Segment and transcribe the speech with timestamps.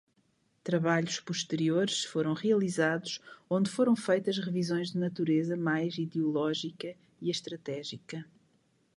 [0.63, 8.25] Trabalhos posteriores foram realizados onde foram feitas revisões de natureza mais ideológica e estratégica.